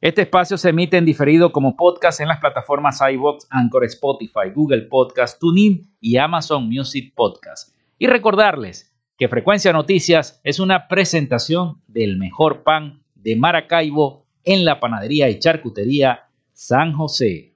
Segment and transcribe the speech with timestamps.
[0.00, 4.82] Este espacio se emite en diferido como podcast en las plataformas iVoox, Anchor, Spotify, Google
[4.82, 7.74] Podcast, TuneIn y Amazon Music Podcast.
[7.98, 14.80] Y recordarles que Frecuencia Noticias es una presentación del mejor pan de Maracaibo en la
[14.80, 17.55] panadería y charcutería San José.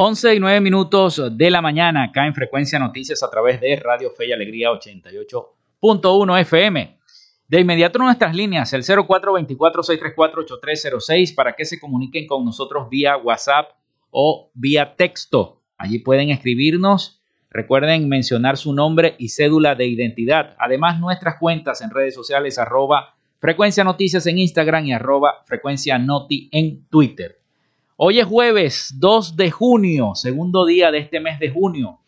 [0.00, 4.12] 11 y 9 minutos de la mañana acá en Frecuencia Noticias a través de Radio
[4.12, 6.98] Fe y Alegría 88.1 FM.
[7.48, 13.72] De inmediato nuestras líneas, el 0424-634-8306 para que se comuniquen con nosotros vía WhatsApp
[14.12, 15.62] o vía texto.
[15.76, 17.20] Allí pueden escribirnos.
[17.50, 20.54] Recuerden mencionar su nombre y cédula de identidad.
[20.60, 26.48] Además, nuestras cuentas en redes sociales arroba Frecuencia Noticias en Instagram y arroba Frecuencia Noti
[26.52, 27.37] en Twitter.
[28.00, 31.98] Hoy es jueves 2 de junio, segundo día de este mes de junio.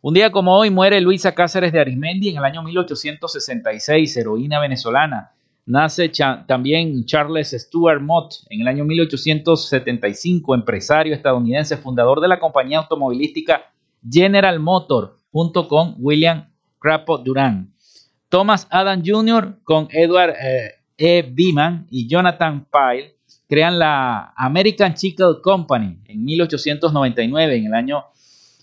[0.00, 5.30] Un día como hoy muere Luisa Cáceres de Arismendi en el año 1866, heroína venezolana.
[5.64, 6.10] Nace
[6.48, 13.70] también Charles Stuart Mott en el año 1875, empresario estadounidense, fundador de la compañía automovilística
[14.10, 16.48] General Motor, junto con William
[16.80, 17.72] Crapo Durán.
[18.28, 19.60] Thomas Adam Jr.
[19.62, 21.22] con Edward eh, E.
[21.22, 23.14] Beeman y Jonathan Pyle
[23.52, 28.06] crean la American Chicle Company en 1899, en el año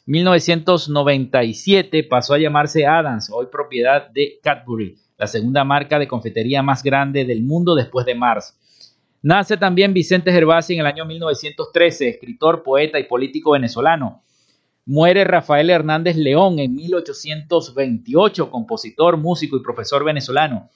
[0.07, 6.81] 1997 pasó a llamarse Adams, hoy propiedad de Cadbury, la segunda marca de confitería más
[6.81, 8.57] grande del mundo después de Mars.
[9.21, 14.24] Nace también Vicente Gervasi en el año 1913, escritor, poeta y político venezolano.
[14.88, 20.71] Muere Rafael Hernández León en 1828, compositor, músico y profesor venezolano.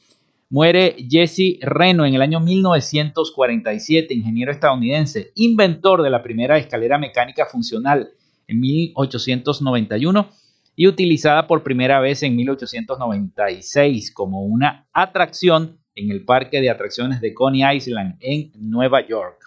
[0.54, 7.48] Muere Jesse Reno en el año 1947, ingeniero estadounidense, inventor de la primera escalera mecánica
[7.48, 8.12] funcional
[8.46, 10.30] en 1891
[10.76, 17.20] y utilizada por primera vez en 1896 como una atracción en el parque de atracciones
[17.20, 19.40] de Coney Island en Nueva York.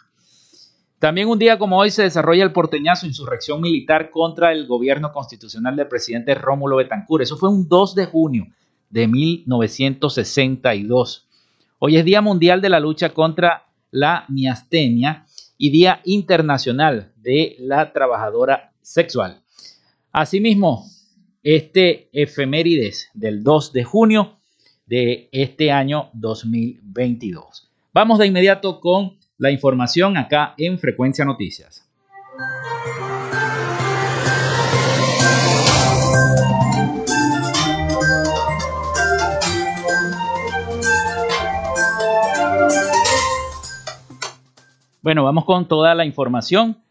[0.99, 5.77] También un día como hoy se desarrolla el porteñazo insurrección militar contra el gobierno constitucional
[5.77, 7.23] del presidente Rómulo Betancourt.
[7.23, 8.47] Eso fue un 2 de junio
[8.91, 11.27] de 1962.
[11.79, 15.25] Hoy es Día Mundial de la Lucha contra la Miastenia
[15.59, 19.41] y Día Internacional de la Trabajadora Sexual.
[20.13, 20.87] Asimismo,
[21.43, 24.37] este efemérides del 2 de junio
[24.87, 27.69] de este año 2022.
[27.93, 31.85] Vamos de inmediato con la información acá en Frecuencia Noticias.
[45.07, 46.83] Bueno, vamos con toda la información.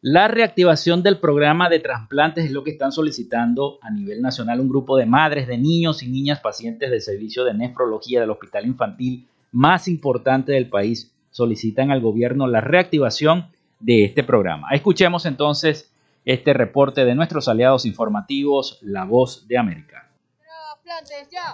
[0.00, 4.68] La reactivación del programa de trasplantes es lo que están solicitando a nivel nacional un
[4.68, 9.28] grupo de madres, de niños y niñas pacientes del servicio de nefrología del Hospital Infantil
[9.52, 11.12] más importante del país.
[11.30, 14.70] Solicitan al gobierno la reactivación de este programa.
[14.72, 15.92] Escuchemos entonces
[16.24, 20.10] este reporte de nuestros aliados informativos, La Voz de América.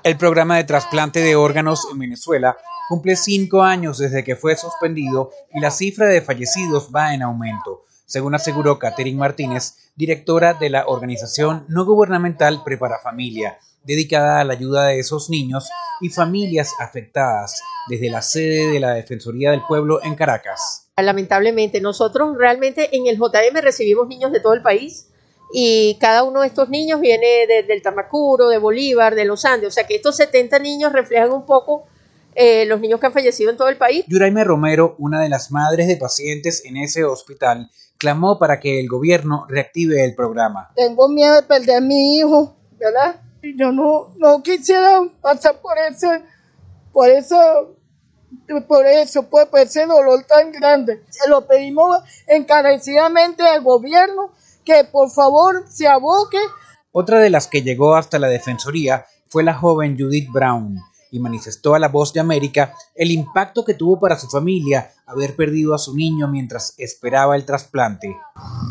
[0.03, 2.57] El programa de trasplante de órganos en Venezuela
[2.89, 7.85] cumple cinco años desde que fue suspendido y la cifra de fallecidos va en aumento.
[8.05, 14.53] Según aseguró Catherine Martínez, directora de la organización no gubernamental Prepara Familia, dedicada a la
[14.53, 15.69] ayuda de esos niños
[16.01, 20.89] y familias afectadas desde la sede de la Defensoría del Pueblo en Caracas.
[20.97, 25.09] Lamentablemente, nosotros realmente en el JM recibimos niños de todo el país
[25.53, 29.73] y cada uno de estos niños viene del Tamacuro, de Bolívar, de los Andes, o
[29.73, 31.87] sea que estos 70 niños reflejan un poco
[32.39, 34.05] eh, los niños que han fallecido en todo el país.
[34.09, 38.89] Yuraime Romero, una de las madres de pacientes en ese hospital, clamó para que el
[38.89, 40.71] gobierno reactive el programa.
[40.77, 43.23] Tengo miedo de perder a mi hijo, ¿verdad?
[43.43, 46.23] Y yo no, no quisiera pasar por ese,
[46.93, 47.75] por eso,
[48.69, 51.05] por eso, pues, por ese dolor tan grande.
[51.09, 56.39] Se lo pedimos encarecidamente al gobierno que por favor se aboque.
[56.93, 60.83] Otra de las que llegó hasta la defensoría fue la joven Judith Brown
[61.17, 65.37] y manifestó a la voz de América el impacto que tuvo para su familia haber
[65.37, 68.17] perdido a su niño mientras esperaba el trasplante.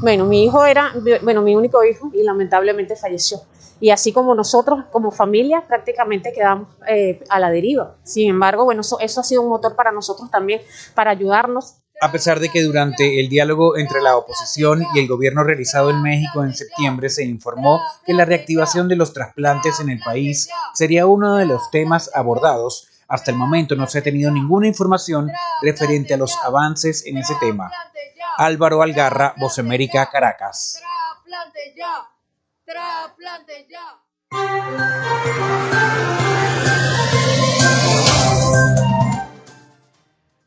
[0.01, 0.93] Bueno, mi hijo era,
[1.23, 3.39] bueno, mi único hijo y lamentablemente falleció.
[3.79, 7.95] Y así como nosotros, como familia, prácticamente quedamos eh, a la deriva.
[8.03, 10.61] Sin embargo, bueno, eso, eso ha sido un motor para nosotros también,
[10.93, 15.43] para ayudarnos a pesar de que durante el diálogo entre la oposición y el gobierno
[15.43, 19.99] realizado en México en septiembre se informó que la reactivación de los trasplantes en el
[19.99, 24.67] país sería uno de los temas abordados, hasta el momento no se ha tenido ninguna
[24.67, 25.31] información
[25.61, 27.71] referente a los avances en ese tema.
[28.37, 30.81] Álvaro Algarra, Voz América, Caracas.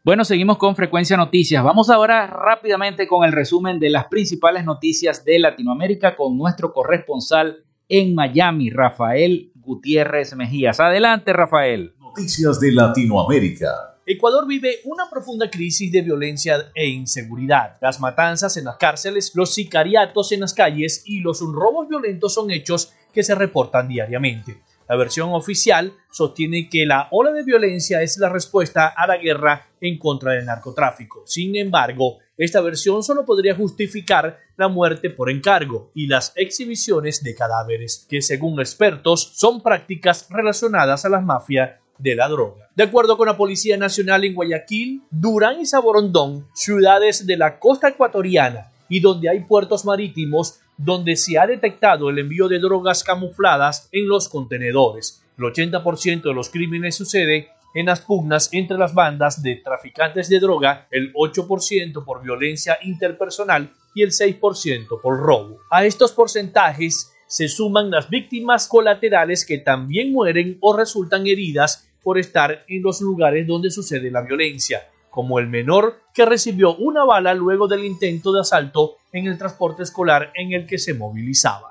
[0.09, 1.63] Bueno, seguimos con Frecuencia Noticias.
[1.63, 7.63] Vamos ahora rápidamente con el resumen de las principales noticias de Latinoamérica con nuestro corresponsal
[7.91, 10.81] en Miami, Rafael Gutiérrez Mejías.
[10.81, 11.93] Adelante, Rafael.
[12.01, 13.99] Noticias de Latinoamérica.
[14.07, 17.77] Ecuador vive una profunda crisis de violencia e inseguridad.
[17.83, 22.51] Las matanzas en las cárceles, los sicariatos en las calles y los robos violentos son
[22.51, 24.57] hechos que se reportan diariamente.
[24.89, 29.67] La versión oficial sostiene que la ola de violencia es la respuesta a la guerra
[29.83, 31.23] en contra del narcotráfico.
[31.27, 37.35] Sin embargo, esta versión solo podría justificar la muerte por encargo y las exhibiciones de
[37.35, 42.71] cadáveres, que según expertos son prácticas relacionadas a las mafias de la droga.
[42.75, 47.89] De acuerdo con la Policía Nacional en Guayaquil, Durán y Saborondón, ciudades de la costa
[47.89, 53.89] ecuatoriana y donde hay puertos marítimos, donde se ha detectado el envío de drogas camufladas
[53.93, 55.23] en los contenedores.
[55.37, 60.41] El 80% de los crímenes sucede en las pugnas entre las bandas de traficantes de
[60.41, 65.59] droga, el 8% por violencia interpersonal y el 6% por robo.
[65.71, 72.19] A estos porcentajes se suman las víctimas colaterales que también mueren o resultan heridas por
[72.19, 74.83] estar en los lugares donde sucede la violencia
[75.19, 79.83] como el menor que recibió una bala luego del intento de asalto en el transporte
[79.83, 81.71] escolar en el que se movilizaba.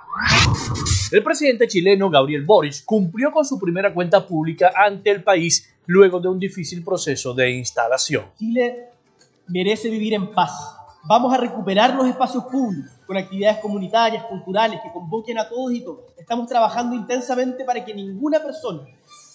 [1.14, 6.20] El presidente chileno Gabriel Boric cumplió con su primera cuenta pública ante el país luego
[6.20, 8.26] de un difícil proceso de instalación.
[8.38, 8.90] Chile
[9.48, 10.52] merece vivir en paz.
[11.06, 15.86] Vamos a recuperar los espacios públicos con actividades comunitarias, culturales, que convoquen a todos y
[15.86, 16.04] todas.
[16.18, 18.82] Estamos trabajando intensamente para que ninguna persona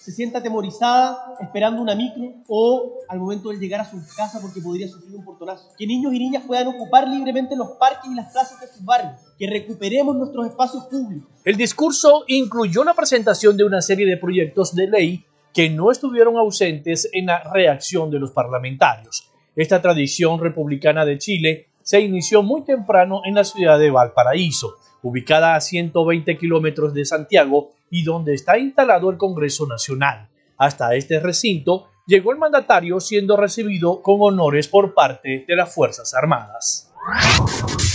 [0.02, 4.60] se sienta atemorizada esperando una micro o al momento de llegar a su casa porque
[4.60, 5.68] podría sufrir un portonazo.
[5.78, 9.14] Que niños y niñas puedan ocupar libremente los parques y las plazas de sus barrios.
[9.38, 11.30] Que recuperemos nuestros espacios públicos.
[11.44, 16.36] El discurso incluyó la presentación de una serie de proyectos de ley que no estuvieron
[16.36, 19.30] ausentes en la reacción de los parlamentarios.
[19.54, 25.54] Esta tradición republicana de Chile se inició muy temprano en la ciudad de Valparaíso, ubicada
[25.54, 30.28] a 120 kilómetros de Santiago y donde está instalado el Congreso Nacional.
[30.56, 36.14] Hasta este recinto llegó el mandatario siendo recibido con honores por parte de las Fuerzas
[36.14, 36.92] Armadas.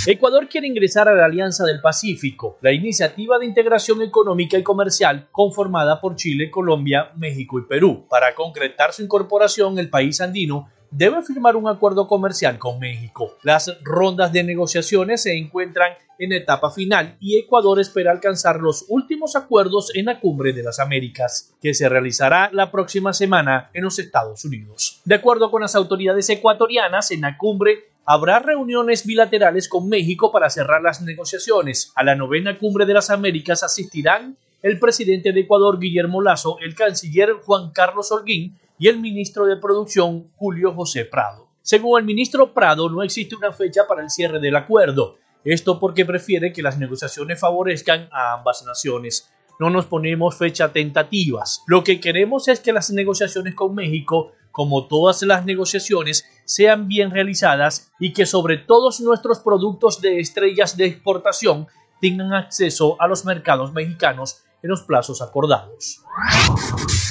[0.06, 5.28] Ecuador quiere ingresar a la Alianza del Pacífico, la iniciativa de integración económica y comercial
[5.32, 8.06] conformada por Chile, Colombia, México y Perú.
[8.10, 13.38] Para concretar su incorporación, el país andino debe firmar un acuerdo comercial con México.
[13.44, 19.36] Las rondas de negociaciones se encuentran en etapa final y Ecuador espera alcanzar los últimos
[19.36, 24.00] acuerdos en la Cumbre de las Américas, que se realizará la próxima semana en los
[24.00, 25.02] Estados Unidos.
[25.06, 30.50] De acuerdo con las autoridades ecuatorianas, en la cumbre habrá reuniones bilaterales con México para
[30.50, 31.92] cerrar las negociaciones.
[31.96, 36.74] A la novena Cumbre de las Américas asistirán el presidente de Ecuador, Guillermo Lazo, el
[36.74, 41.48] canciller Juan Carlos Holguín y el ministro de Producción, Julio José Prado.
[41.62, 45.18] Según el ministro Prado, no existe una fecha para el cierre del acuerdo.
[45.44, 49.30] Esto porque prefiere que las negociaciones favorezcan a ambas naciones.
[49.60, 51.64] No nos ponemos fecha tentativas.
[51.68, 57.12] Lo que queremos es que las negociaciones con México, como todas las negociaciones, sean bien
[57.12, 61.68] realizadas y que sobre todos nuestros productos de estrellas de exportación
[62.00, 66.04] tengan acceso a los mercados mexicanos en los plazos acordados.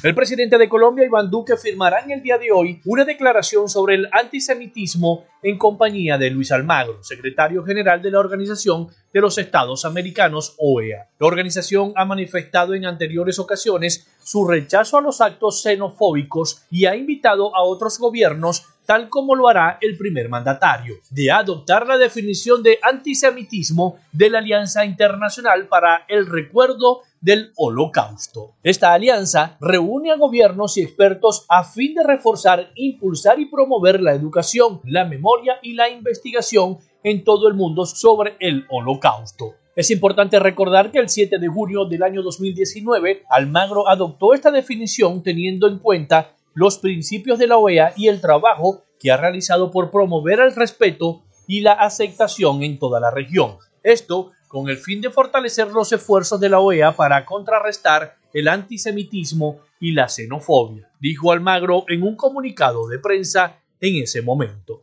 [0.03, 3.95] El presidente de Colombia, Iván Duque, firmará en el día de hoy una declaración sobre
[3.95, 9.85] el antisemitismo en compañía de Luis Almagro, secretario general de la Organización de los Estados
[9.85, 11.09] Americanos, OEA.
[11.19, 16.95] La organización ha manifestado en anteriores ocasiones su rechazo a los actos xenofóbicos y ha
[16.95, 22.63] invitado a otros gobiernos tal como lo hará el primer mandatario, de adoptar la definición
[22.63, 28.55] de antisemitismo de la Alianza Internacional para el Recuerdo del Holocausto.
[28.63, 34.13] Esta alianza reúne a gobiernos y expertos a fin de reforzar, impulsar y promover la
[34.13, 39.55] educación, la memoria y la investigación en todo el mundo sobre el Holocausto.
[39.77, 45.23] Es importante recordar que el 7 de junio del año 2019, Almagro adoptó esta definición
[45.23, 49.91] teniendo en cuenta los principios de la OEA y el trabajo que ha realizado por
[49.91, 53.59] promover el respeto y la aceptación en toda la región.
[53.83, 59.61] Esto con el fin de fortalecer los esfuerzos de la OEA para contrarrestar el antisemitismo
[59.81, 64.83] y la xenofobia, dijo Almagro en un comunicado de prensa en ese momento.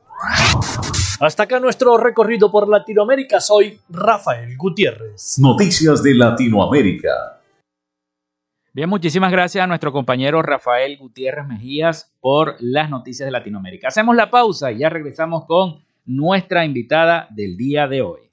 [1.20, 3.40] Hasta acá nuestro recorrido por Latinoamérica.
[3.40, 5.38] Soy Rafael Gutiérrez.
[5.40, 7.42] Noticias de Latinoamérica.
[8.74, 13.90] Bien, muchísimas gracias a nuestro compañero Rafael Gutiérrez Mejías por las noticias de Latinoamérica.
[13.90, 18.33] Hacemos la pausa y ya regresamos con nuestra invitada del día de hoy.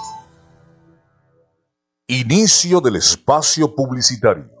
[2.13, 4.60] Inicio del espacio publicitario.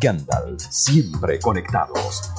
[0.00, 2.32] Gandalf, siempre conectados.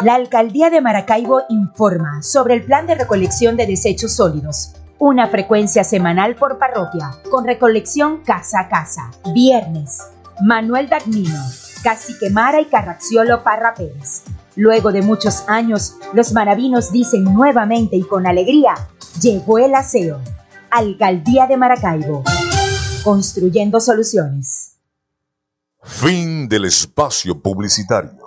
[0.00, 4.74] La Alcaldía de Maracaibo informa sobre el plan de recolección de desechos sólidos.
[4.98, 9.10] Una frecuencia semanal por parroquia, con recolección casa a casa.
[9.32, 10.02] Viernes,
[10.42, 11.40] Manuel Dagnino,
[11.82, 14.24] Cacique Mara y Carracciolo Parra Pérez.
[14.56, 18.74] Luego de muchos años, los maravinos dicen nuevamente y con alegría,
[19.20, 20.20] llegó el aseo.
[20.70, 22.24] Alcaldía de Maracaibo.
[23.04, 24.78] Construyendo soluciones.
[25.82, 28.26] Fin del espacio publicitario.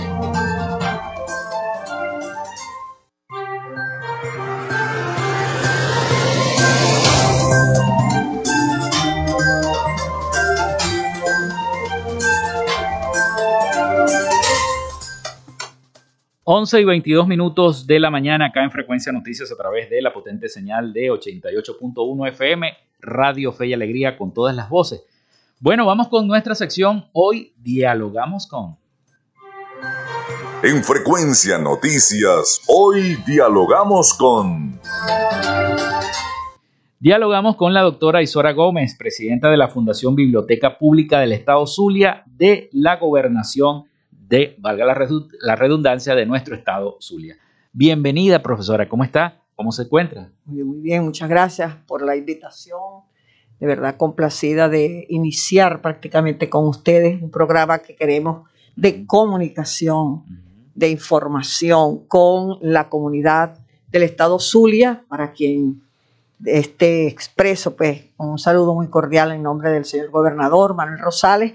[16.53, 20.11] 11 y 22 minutos de la mañana acá en Frecuencia Noticias a través de la
[20.11, 25.01] potente señal de 88.1 FM, Radio Fe y Alegría con todas las voces.
[25.61, 27.05] Bueno, vamos con nuestra sección.
[27.13, 28.75] Hoy dialogamos con...
[30.61, 34.77] En Frecuencia Noticias, hoy dialogamos con...
[36.99, 42.25] Dialogamos con la doctora Isora Gómez, presidenta de la Fundación Biblioteca Pública del Estado Zulia
[42.25, 43.85] de la Gobernación
[44.31, 47.35] de, valga la redundancia, de nuestro estado Zulia.
[47.73, 49.41] Bienvenida, profesora, ¿cómo está?
[49.57, 50.29] ¿Cómo se encuentra?
[50.45, 52.79] Muy, muy bien, muchas gracias por la invitación.
[53.59, 60.23] De verdad complacida de iniciar prácticamente con ustedes un programa que queremos de comunicación,
[60.75, 65.81] de información con la comunidad del estado Zulia, para quien
[66.45, 71.53] esté expreso, pues un saludo muy cordial en nombre del señor gobernador Manuel Rosales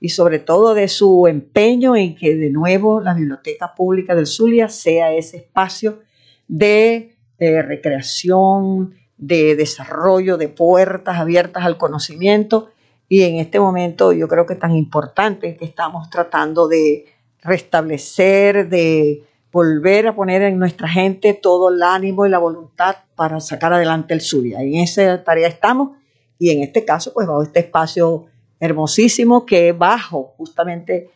[0.00, 4.68] y sobre todo de su empeño en que de nuevo la Biblioteca Pública del Zulia
[4.70, 6.00] sea ese espacio
[6.48, 12.70] de, recreación, de desarrollo, de puertas abiertas al conocimiento.
[13.08, 17.04] Y en este momento yo creo que tan importante que estamos tratando de
[17.42, 23.40] restablecer, de volver a poner en nuestra gente todo el ánimo y la voluntad para
[23.40, 24.60] sacar adelante el Zulia.
[24.62, 25.90] En esa tarea estamos
[26.38, 28.26] y en este caso, pues bajo este espacio
[28.60, 31.10] hermosísimo que bajo justamente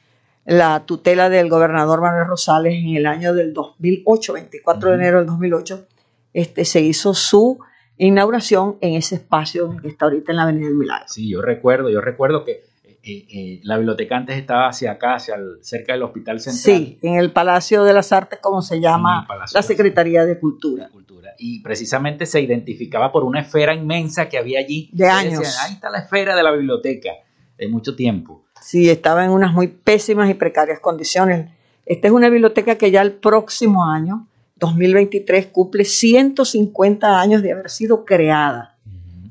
[0.44, 5.26] la tutela del gobernador Manuel Rosales en el año del 2008, 24 de enero del
[5.26, 5.86] 2008,
[6.32, 7.58] este, se hizo su
[7.96, 11.06] inauguración en ese espacio que está ahorita en la Avenida del Milagro.
[11.08, 12.64] Sí, yo recuerdo, yo recuerdo que
[13.06, 16.62] eh, eh, la biblioteca antes estaba hacia acá, hacia cerca del Hospital Central.
[16.62, 20.88] Sí, en el Palacio de las Artes, como se llama la Secretaría de Cultura.
[20.88, 21.32] Cultura.
[21.38, 24.90] Y precisamente se identificaba por una esfera inmensa que había allí.
[24.92, 25.56] De años.
[25.64, 27.10] Ahí está la esfera de la biblioteca
[27.58, 28.44] de mucho tiempo.
[28.60, 31.50] Sí, estaba en unas muy pésimas y precarias condiciones.
[31.86, 37.70] Esta es una biblioteca que ya el próximo año, 2023, cumple 150 años de haber
[37.70, 38.76] sido creada.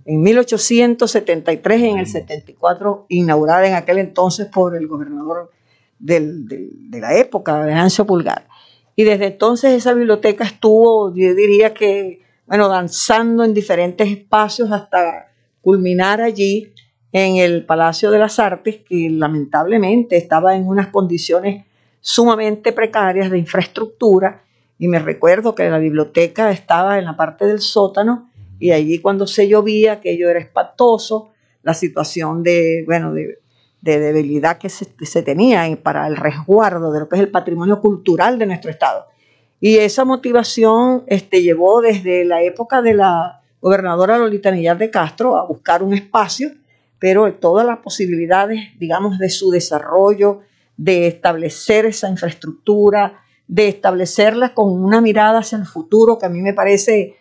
[0.05, 5.51] En 1873 y en el 74 inaugurada en aquel entonces por el gobernador
[5.97, 8.47] de la época, Venancio Pulgar.
[8.95, 15.31] Y desde entonces esa biblioteca estuvo, yo diría que, bueno, danzando en diferentes espacios hasta
[15.62, 16.73] culminar allí
[17.13, 21.63] en el Palacio de las Artes, que lamentablemente estaba en unas condiciones
[22.02, 24.41] sumamente precarias de infraestructura.
[24.80, 29.28] Y me recuerdo que la biblioteca estaba en la parte del sótano y allí cuando
[29.28, 31.30] se llovía, aquello era espantoso,
[31.62, 33.38] la situación de, bueno, de,
[33.82, 38.47] debilidad que se, tenía para el resguardo de lo que es el patrimonio cultural de
[38.47, 39.06] nuestro Estado.
[39.60, 45.38] Y esa motivación este, llevó desde la época de la gobernadora Lolita Millar de Castro
[45.38, 46.52] a buscar un espacio
[47.04, 50.39] pero todas las posibilidades, digamos, de su desarrollo,
[50.78, 56.42] de establecer esa infraestructura, de establecerla con una mirada hacia el futuro que a mí
[56.42, 57.18] me parece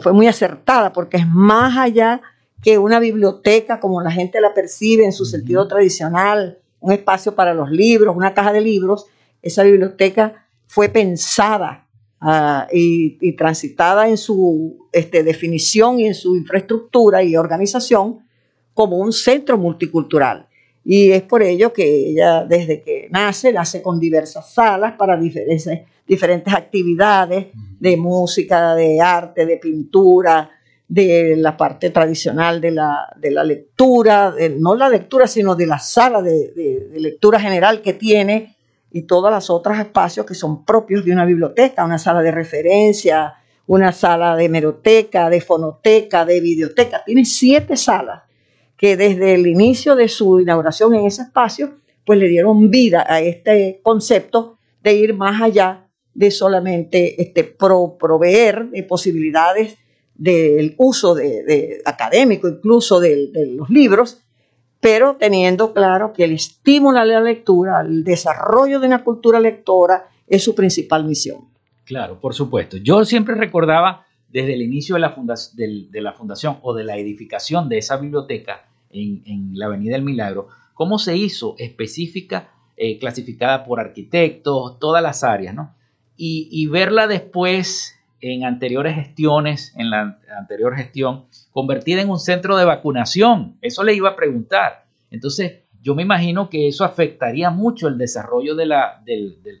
[0.00, 2.20] fue muy acertada porque es más allá
[2.60, 7.54] que una biblioteca como la gente la percibe en su sentido tradicional, un espacio para
[7.54, 9.06] los libros, una caja de libros,
[9.40, 11.88] esa biblioteca fue pensada
[12.20, 18.30] ah, y, transitada en su este, definición y en su infraestructura y organización
[18.74, 20.46] como un centro multicultural.
[20.84, 25.82] Y es por ello que ella, desde que nace, nace con diversas salas para diferentes,
[26.06, 27.46] diferentes actividades
[27.78, 30.50] de música, de arte, de pintura,
[30.88, 35.78] de la parte tradicional de la, de la lectura, no la lectura, sino de la
[35.78, 38.56] sala de, de, lectura general que tiene
[38.90, 43.34] y todos los otros espacios que son propios de una biblioteca, una sala de referencia,
[43.68, 47.02] una sala de hemeroteca, de fonoteca, de biblioteca.
[47.06, 48.22] Tiene siete salas
[48.82, 53.20] que desde el inicio de su inauguración en ese espacio, pues le dieron vida a
[53.20, 59.78] este concepto de ir más allá de solamente este, proveer de posibilidades
[60.16, 64.24] del uso de, académico, incluso de, los libros,
[64.80, 70.08] pero teniendo claro que el estímulo a la lectura, el desarrollo de una cultura lectora
[70.26, 71.52] es su principal misión.
[71.84, 72.78] Claro, por supuesto.
[72.78, 75.14] Yo siempre recordaba desde el inicio de la,
[75.54, 80.48] de la fundación o de la edificación de esa biblioteca en, la Avenida del Milagro,
[80.74, 85.74] cómo se hizo específica, eh, clasificada por arquitectos, todas las áreas, ¿no?
[86.16, 92.56] Y, y verla después en anteriores gestiones, en la anterior gestión, convertida en un centro
[92.56, 93.56] de vacunación.
[93.60, 94.86] Eso le iba a preguntar.
[95.10, 99.02] Entonces, yo me imagino que eso afectaría mucho el desarrollo de la,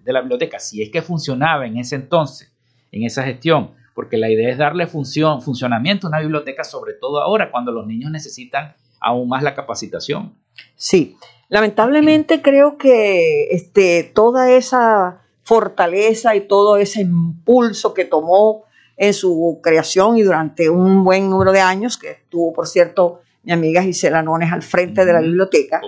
[0.04, 2.52] la biblioteca, si es que funcionaba en ese entonces,
[2.92, 7.20] en esa gestión, porque la idea es darle función, funcionamiento a una biblioteca, sobre todo
[7.20, 10.34] ahora, cuando los niños necesitan aún más la capacitación.
[10.76, 11.16] Sí,
[11.48, 18.64] lamentablemente creo que este, toda esa fortaleza y todo ese impulso que tomó
[18.96, 23.52] en su creación y durante un buen número de años, que estuvo, por cierto, mi
[23.52, 25.80] amiga Gisela Nones al frente de la biblioteca.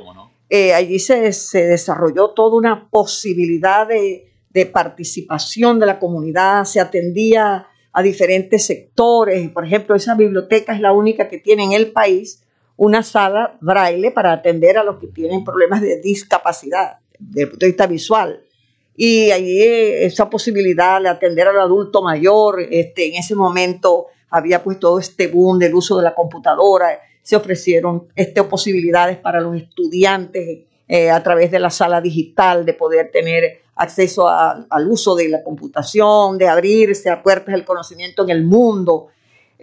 [0.50, 6.80] Eh, allí se, se, desarrolló toda una posibilidad de, de, participación de la comunidad, se
[6.80, 9.48] atendía a diferentes sectores.
[9.50, 12.43] Por ejemplo, esa biblioteca es la única que tiene en el país
[12.76, 17.66] una sala braille para atender a los que tienen problemas de discapacidad desde el punto
[17.66, 18.44] de vista visual
[18.96, 24.78] y allí esa posibilidad de atender al adulto mayor, este, en ese momento había pues
[24.78, 30.66] todo este boom del uso de la computadora, se ofrecieron este, posibilidades para los estudiantes
[30.86, 35.42] eh, a través de la sala digital de poder tener acceso al uso de la
[35.42, 39.08] computación, de abrirse a puertas del conocimiento en el mundo.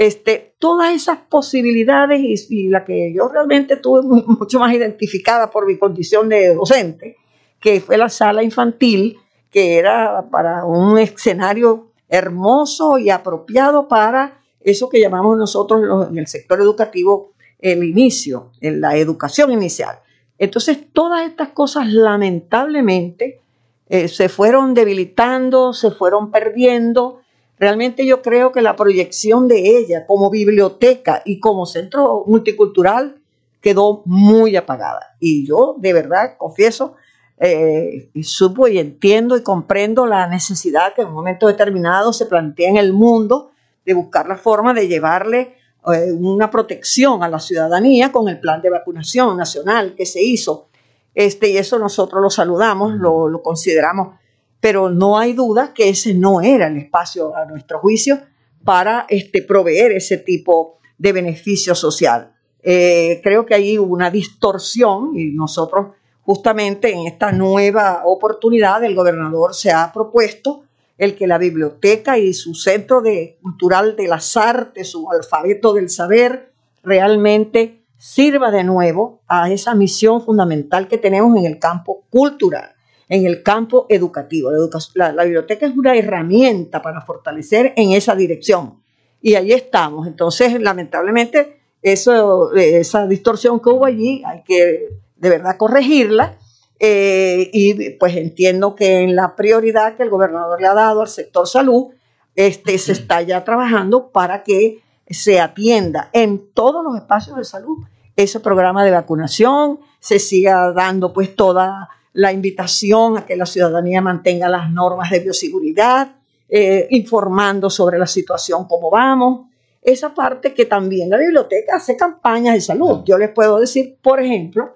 [0.01, 4.01] Este, todas esas posibilidades y, la que yo realmente tuve
[4.39, 7.17] mucho más identificada por mi condición de docente,
[7.59, 9.19] que fue la sala infantil,
[9.51, 16.25] que era para un escenario hermoso y apropiado para eso que llamamos nosotros en el
[16.25, 19.99] sector educativo el inicio, en la educación inicial.
[20.39, 23.39] Entonces, todas estas cosas lamentablemente
[23.87, 27.21] eh, se fueron debilitando, se fueron perdiendo.
[27.61, 33.21] Realmente yo creo que la proyección de ella como biblioteca y como centro multicultural
[33.61, 35.15] quedó muy apagada.
[35.19, 36.95] Y yo de verdad confieso
[37.37, 42.67] eh, supo y entiendo y comprendo la necesidad que en un momento determinado se plantea
[42.67, 43.51] en el mundo
[43.85, 45.55] de buscar la forma de llevarle
[45.93, 50.69] eh, una protección a la ciudadanía con el plan de vacunación nacional que se hizo.
[51.13, 54.19] Este, y eso nosotros lo saludamos, lo, lo consideramos,
[54.61, 58.21] pero no hay duda que ese no era el espacio, a nuestro juicio,
[58.63, 62.33] para este, proveer ese tipo de beneficio social.
[62.63, 65.87] Eh, creo que hay una distorsión y nosotros
[66.21, 70.63] justamente en esta nueva oportunidad el gobernador se ha propuesto
[70.99, 75.89] el que la biblioteca y su centro de, cultural de las artes, su alfabeto del
[75.89, 82.75] saber, realmente sirva de nuevo a esa misión fundamental que tenemos en el campo cultural,
[83.11, 84.51] en el campo educativo.
[84.95, 88.81] La, biblioteca es una herramienta para fortalecer en esa dirección.
[89.21, 90.07] Y ahí estamos.
[90.07, 96.37] Entonces, lamentablemente, eso, esa distorsión que hubo allí hay que de verdad corregirla.
[96.79, 101.09] Eh, y pues entiendo que en la prioridad que el gobernador le ha dado al
[101.09, 101.87] sector salud,
[102.35, 107.77] este, se está ya trabajando para que se atienda en todos los espacios de salud
[108.15, 114.01] ese programa de vacunación, se siga dando pues toda la invitación a que la ciudadanía
[114.01, 116.15] mantenga las normas de bioseguridad,
[116.49, 119.47] eh, informando sobre la situación, cómo vamos.
[119.81, 123.03] Esa parte que también la biblioteca hace campañas de salud.
[123.05, 124.75] Yo les puedo decir, por ejemplo,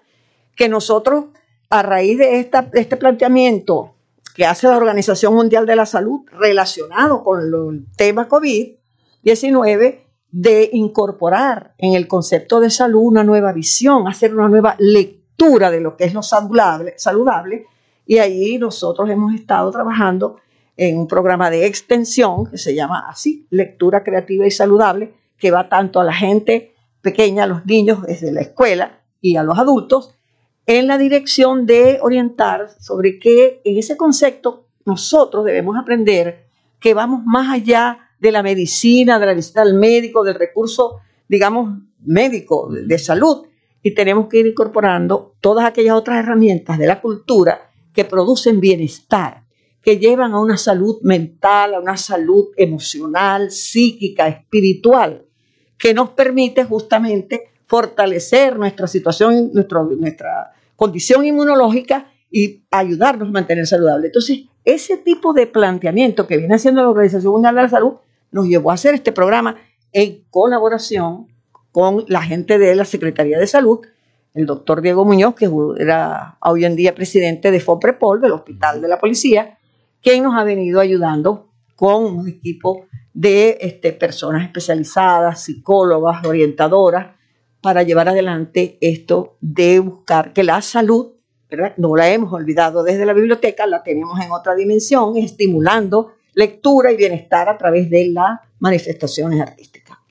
[0.56, 1.26] que nosotros,
[1.70, 3.96] a raíz de esta, este planteamiento
[4.34, 11.76] que hace la Organización Mundial de la Salud relacionado con el tema COVID-19, de incorporar
[11.78, 16.06] en el concepto de salud una nueva visión, hacer una nueva lectura de lo que
[16.06, 17.68] es lo saludable, saludable
[18.06, 20.38] y ahí nosotros hemos estado trabajando
[20.78, 25.70] en un programa de extensión que se llama así, Lectura Creativa y Saludable, que va
[25.70, 30.16] tanto a la gente pequeña, a los niños desde la escuela y a los adultos,
[30.66, 36.46] en la dirección de orientar sobre que en ese concepto nosotros debemos aprender
[36.80, 41.80] que vamos más allá de la medicina, de la visita al médico, del recurso, digamos,
[42.04, 43.46] médico, de salud,
[43.86, 49.44] y tenemos que ir incorporando todas aquellas otras herramientas de la cultura que producen bienestar,
[49.84, 55.28] que llevan a una salud mental, a una salud emocional, psíquica, espiritual,
[55.78, 64.08] que nos permite justamente fortalecer nuestra situación, nuestra condición inmunológica y ayudarnos a mantener saludable.
[64.08, 67.94] Entonces, ese tipo de planteamiento que viene haciendo la Organización Mundial de la Salud
[68.32, 69.58] nos llevó a hacer este programa
[69.94, 71.28] en colaboración
[71.76, 73.82] con la gente de la Secretaría de Salud,
[74.34, 78.88] el doctor Diego Muñoz, que era hoy en día presidente de FOPREPOL, del Hospital de
[78.88, 79.58] la Policía,
[80.02, 87.08] quien nos ha venido ayudando con un equipo de este, personas especializadas, psicólogas, orientadoras,
[87.60, 91.16] para llevar adelante esto de buscar que la salud,
[91.76, 96.96] no la hemos olvidado desde la biblioteca, la tenemos en otra dimensión, estimulando lectura y
[96.96, 100.05] bienestar a través de las manifestaciones artísticas.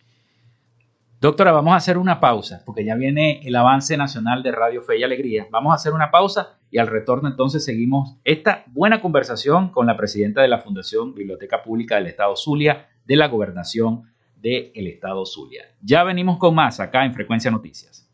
[1.25, 4.99] Doctora, vamos a hacer una pausa, porque ya viene el avance nacional de Radio Fe
[4.99, 5.47] y Alegría.
[5.51, 9.97] Vamos a hacer una pausa y al retorno entonces seguimos esta buena conversación con la
[9.97, 14.03] presidenta de la Fundación Biblioteca Pública del Estado Zulia, de la Gobernación
[14.37, 15.65] del Estado Zulia.
[15.81, 18.07] Ya venimos con más acá en Frecuencia Noticias.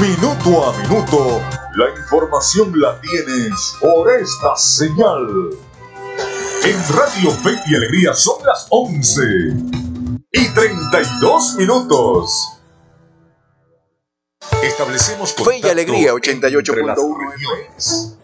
[0.00, 1.40] Minuto a minuto,
[1.76, 5.50] la información la tienes por esta señal.
[6.64, 9.22] En Radio Fe y Alegría son las 11
[10.32, 12.58] y 32 minutos.
[14.62, 18.23] Establecemos Fe y Alegría 88.1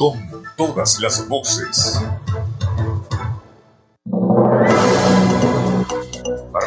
[0.00, 0.16] con
[0.56, 2.02] todas las voces.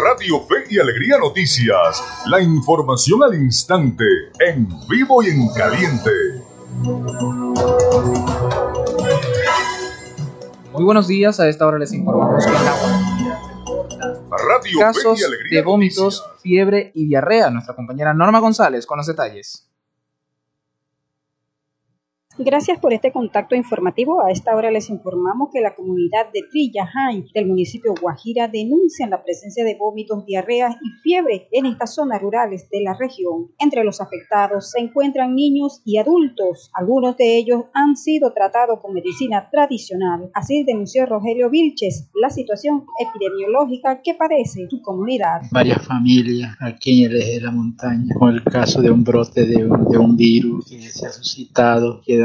[0.04, 2.04] Radio Fe y Alegría Noticias.
[2.28, 4.06] La información al instante,
[4.40, 6.12] en vivo y en caliente.
[10.72, 12.76] Muy buenos días, a esta hora les informamos que en la
[14.30, 16.42] Radio casos Fe y Alegría de vómitos, Noticias.
[16.44, 17.50] fiebre y diarrea.
[17.50, 19.73] Nuestra compañera Norma González con los detalles.
[22.40, 24.24] Gracias por este contacto informativo.
[24.26, 29.24] A esta hora les informamos que la comunidad de Trillajay del municipio Guajira denuncian la
[29.24, 33.52] presencia de vómitos, diarreas y fiebre en estas zonas rurales de la región.
[33.60, 36.72] Entre los afectados se encuentran niños y adultos.
[36.74, 40.32] Algunos de ellos han sido tratados con medicina tradicional.
[40.34, 45.42] Así denunció Rogelio Vilches la situación epidemiológica que padece su comunidad.
[45.52, 49.46] varias familias aquí en el eje de la montaña con el caso de un brote
[49.46, 52.23] de, un- de un virus que se ha suscitado que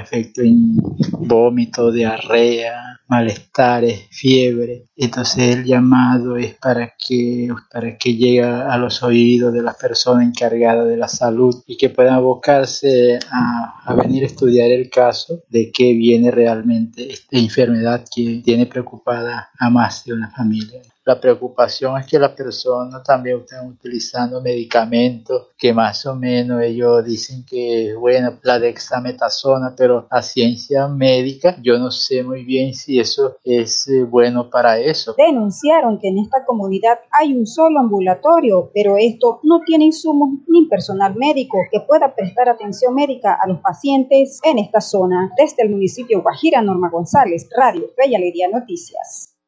[0.00, 0.76] efecto en
[1.20, 4.86] vómito, diarrea, malestares, fiebre.
[4.96, 10.26] Entonces el llamado es para que, para que llegue a los oídos de las personas
[10.26, 15.42] encargadas de la salud y que puedan abocarse a, a venir a estudiar el caso
[15.48, 20.82] de qué viene realmente esta enfermedad que tiene preocupada a más de una familia.
[21.08, 27.02] La preocupación es que las personas también están utilizando medicamentos que más o menos ellos
[27.02, 32.74] dicen que es bueno, la dexametasona, pero a ciencia médica yo no sé muy bien
[32.74, 35.14] si eso es eh, bueno para eso.
[35.16, 40.66] Denunciaron que en esta comunidad hay un solo ambulatorio, pero esto no tiene insumos ni
[40.66, 45.32] personal médico que pueda prestar atención médica a los pacientes en esta zona.
[45.38, 49.38] Desde el municipio Guajira, Norma González, Radio y Alegría Noticias.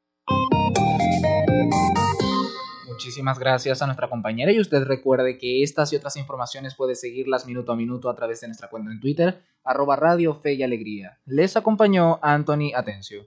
[3.00, 7.46] Muchísimas gracias a nuestra compañera y usted recuerde que estas y otras informaciones puede seguirlas
[7.46, 11.18] minuto a minuto a través de nuestra cuenta en Twitter, arroba Radio Fe y Alegría.
[11.24, 13.26] Les acompañó Anthony Atencio.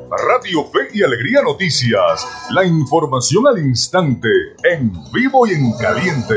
[0.00, 2.26] Radio Fe y Alegría Noticias.
[2.52, 4.30] La información al instante,
[4.64, 6.36] en vivo y en caliente.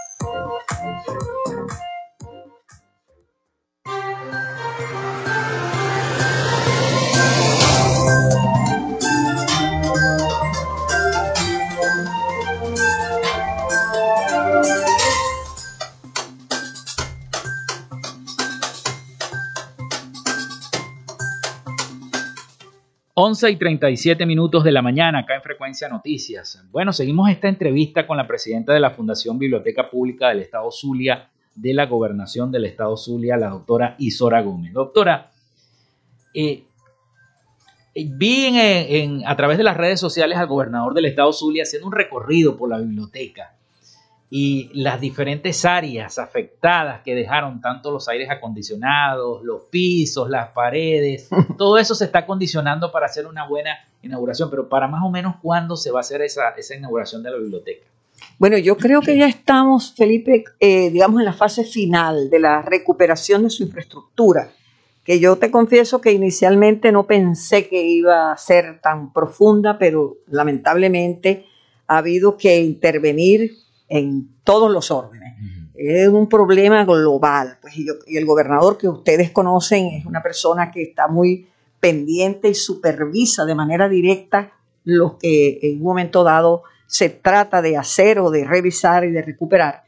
[23.23, 26.65] 11 y 37 minutos de la mañana acá en Frecuencia Noticias.
[26.71, 31.29] Bueno, seguimos esta entrevista con la presidenta de la Fundación Biblioteca Pública del Estado Zulia,
[31.53, 34.73] de la Gobernación del Estado Zulia, la doctora Isora Gómez.
[34.73, 35.29] Doctora,
[36.33, 36.63] eh,
[37.93, 41.89] eh, vi en, a través de las redes sociales al gobernador del Estado Zulia haciendo
[41.89, 43.55] un recorrido por la biblioteca
[44.33, 51.27] y las diferentes áreas afectadas que dejaron tanto los aires acondicionados, los pisos, las paredes,
[51.57, 55.35] todo eso se está condicionando para hacer una buena inauguración, pero para más o menos
[55.41, 57.85] cuándo se va a hacer esa, esa inauguración de la biblioteca.
[58.39, 62.61] Bueno, yo creo que ya estamos, Felipe, eh, digamos en la fase final de la
[62.61, 64.49] recuperación de su infraestructura,
[65.03, 70.19] que yo te confieso que inicialmente no pensé que iba a ser tan profunda, pero
[70.27, 71.47] lamentablemente
[71.87, 73.57] ha habido que intervenir
[73.91, 75.35] en todos los órdenes.
[75.75, 77.57] Es un problema global.
[77.61, 81.49] Pues, y, el gobernador que ustedes conocen es una persona que está muy
[81.79, 84.53] pendiente y supervisa de manera directa
[84.85, 89.21] lo que en un momento dado se trata de hacer o de revisar y de
[89.21, 89.83] recuperar.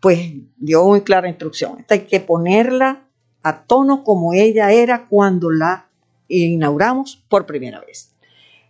[0.00, 1.78] Pues dio muy clara instrucción.
[1.78, 3.04] Esta hay que ponerla
[3.44, 5.86] a tono como ella era cuando la
[6.26, 8.14] inauguramos por primera vez.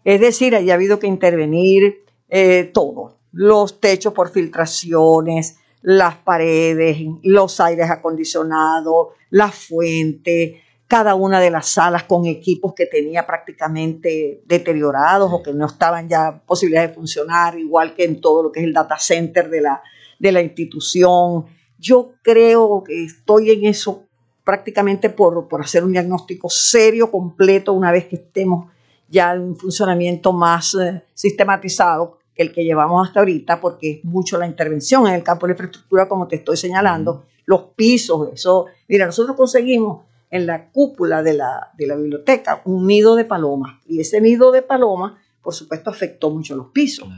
[0.05, 7.61] Es decir, haya habido que intervenir eh, todo, los techos por filtraciones, las paredes, los
[7.61, 15.33] aires acondicionados, la fuente, cada una de las salas con equipos que tenía prácticamente deteriorados
[15.33, 18.67] o que no estaban ya posibilidades de funcionar, igual que en todo lo que es
[18.67, 19.83] el data center de la,
[20.19, 21.47] de la institución.
[21.79, 24.05] Yo creo que estoy en eso
[24.45, 28.71] prácticamente por, por hacer un diagnóstico serio, completo, una vez que estemos
[29.09, 34.39] ya en un funcionamiento más eh, sistematizado el que llevamos hasta ahorita, porque es mucho
[34.39, 38.67] la intervención en el campo de la infraestructura, como te estoy señalando, los pisos, eso.
[38.89, 43.81] Mira, nosotros conseguimos en la cúpula de la, de la biblioteca un nido de palomas,
[43.87, 47.09] y ese nido de palomas, por supuesto, afectó mucho los pisos.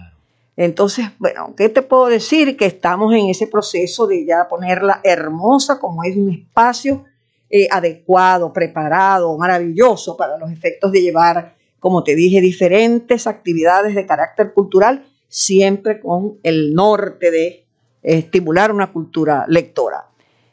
[0.56, 2.56] Entonces, bueno, ¿qué te puedo decir?
[2.56, 7.04] Que estamos en ese proceso de ya ponerla hermosa, como es un espacio
[7.48, 14.06] eh, adecuado, preparado, maravilloso para los efectos de llevar como te dije, diferentes actividades de
[14.06, 17.66] carácter cultural, siempre con el norte de
[18.02, 20.06] estimular una cultura lectora.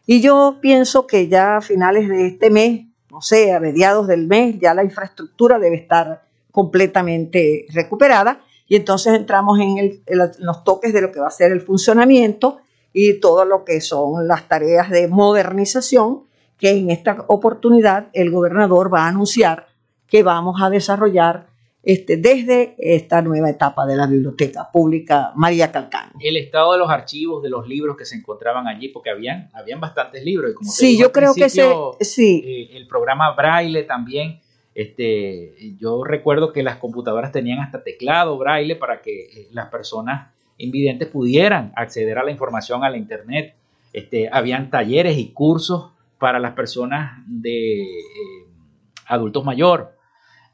[0.05, 4.27] Y yo pienso que ya a finales de este mes, no sé, a mediados del
[4.27, 10.03] mes, ya la infraestructura debe estar completamente recuperada y entonces entramos en,
[10.39, 12.59] los toques de lo que va a ser el funcionamiento
[12.93, 16.23] y todo lo que son las tareas de modernización
[16.57, 19.67] que en esta oportunidad el gobernador va a anunciar
[20.13, 21.47] que vamos a desarrollar
[21.81, 26.11] este, desde esta nueva etapa de la Biblioteca Pública María Calcán.
[26.19, 29.79] El estado de los archivos, de los libros que se encontraban allí, porque habían, habían
[29.79, 30.51] bastantes libros.
[30.51, 32.43] Y como sí, yo creo que sí.
[32.45, 34.39] Eh, el programa Braille también.
[34.75, 40.31] Este, yo recuerdo que las computadoras tenían hasta teclado Braille para que eh, las personas
[40.59, 43.55] invidentes pudieran acceder a la información a la internet.
[43.93, 48.45] Este, habían talleres y cursos para las personas de eh,
[49.07, 49.87] adultos mayores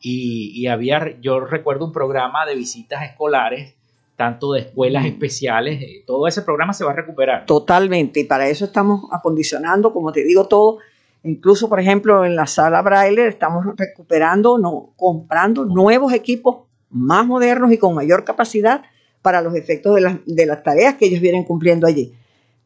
[0.01, 3.75] y, había, yo recuerdo un programa de visitas escolares
[4.15, 7.45] tanto de escuelas especiales, eh, todo ese programa se va a recuperar.
[7.45, 10.79] Totalmente, y para eso estamos acondicionando, como te digo, todo.
[11.23, 17.71] Incluso, por ejemplo, en la sala Braille estamos recuperando, no, comprando nuevos equipos más modernos
[17.71, 18.83] y con mayor capacidad
[19.21, 22.13] para los efectos de las, de las tareas que ellos vienen cumpliendo allí.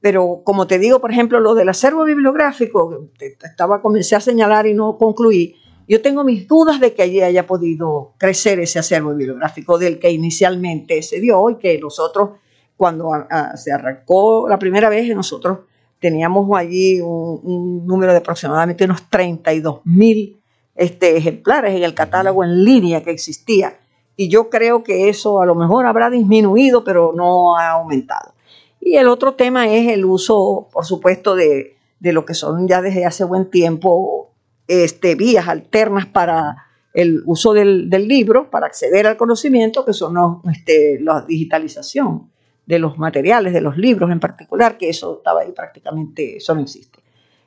[0.01, 4.73] Pero como te digo, por ejemplo, lo del acervo bibliográfico, estaba comencé a señalar y
[4.73, 5.55] no concluí,
[5.87, 10.11] yo tengo mis dudas de que allí haya podido crecer ese acervo bibliográfico del que
[10.11, 12.31] inicialmente se dio y que nosotros,
[12.77, 13.11] cuando
[13.55, 15.59] se arrancó la primera vez, nosotros
[15.99, 20.41] teníamos allí un, número de aproximadamente unos 32 mil
[20.75, 23.79] este, ejemplares en el catálogo en línea que existía.
[24.15, 28.33] Y yo creo que eso a lo mejor habrá disminuido, pero no ha aumentado.
[28.79, 32.81] Y el otro tema es el uso, por supuesto, de, de lo que son ya
[32.81, 34.32] desde hace buen tiempo
[34.67, 40.99] este, vías alternas para el uso del, libro, para acceder al conocimiento, que son este,
[41.01, 42.31] la digitalización
[42.65, 46.61] de los materiales, de los libros en particular, que eso estaba ahí prácticamente, eso no
[46.61, 46.99] existe.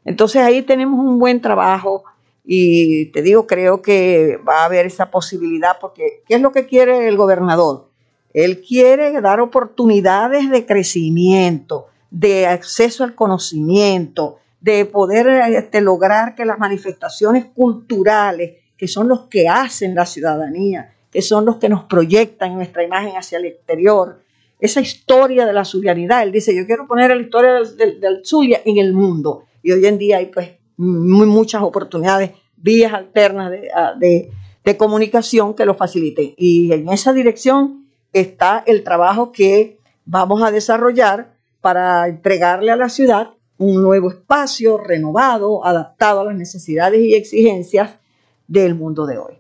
[0.05, 2.05] Entonces ahí tenemos un buen trabajo
[2.45, 6.67] y te digo, creo que va a haber esa posibilidad porque ¿qué es lo que
[6.67, 7.91] quiere el gobernador?
[8.33, 16.45] Él quiere dar oportunidades de crecimiento, de acceso al conocimiento, de poder este, lograr que
[16.45, 21.85] las manifestaciones culturales, que son los que hacen la ciudadanía, que son los que nos
[21.85, 24.23] proyectan nuestra imagen hacia el exterior,
[24.59, 26.23] esa historia de la zulianidad.
[26.23, 29.45] Él dice, yo quiero poner la historia del, del, Zulia en el mundo.
[29.63, 34.31] Y hoy en día hay pues muy, muchas oportunidades, vías alternas de,
[34.65, 36.35] de comunicación que lo faciliten.
[36.37, 42.89] Y en esa dirección está el trabajo que vamos a desarrollar para entregarle a la
[42.89, 47.99] ciudad un nuevo espacio renovado, adaptado a las necesidades y exigencias
[48.47, 49.35] del mundo de hoy.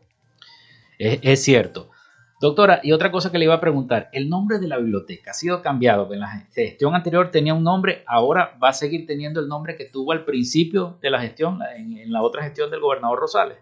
[0.99, 1.91] Es, cierto.
[2.41, 5.35] Doctora, y otra cosa que le iba a preguntar, el nombre de la biblioteca ha
[5.35, 6.13] sido cambiado.
[6.13, 9.87] En la gestión anterior tenía un nombre, ahora va a seguir teniendo el nombre que
[9.87, 13.59] tuvo al principio de la gestión, en, la otra gestión del gobernador Rosales.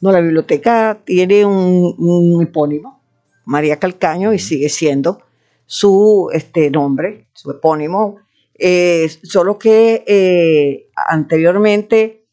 [0.00, 3.00] No, la biblioteca tiene un, un epónimo,
[3.44, 5.22] María Calcaño, y sigue siendo
[5.66, 8.18] su este, nombre, su epónimo,
[8.56, 12.26] eh, solo que eh, anteriormente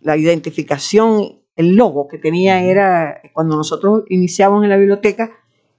[0.00, 5.32] la identificación, el logo que tenía era, cuando nosotros iniciamos en la biblioteca,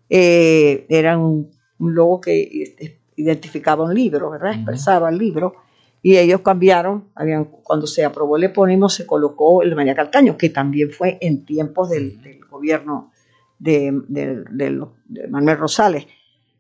[0.10, 2.76] eh, era un, logo que
[3.16, 4.54] identificaba un libro, ¿verdad?
[4.54, 5.54] Expresaba el libro.
[6.02, 10.50] Y ellos cambiaron, habían, cuando se aprobó el epónimo, se colocó el María Calcaño, que
[10.50, 13.12] también fue en tiempos del, gobierno
[13.60, 16.08] de, de Manuel Rosales.